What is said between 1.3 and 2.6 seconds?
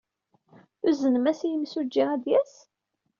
i yimsujji ad d-yas?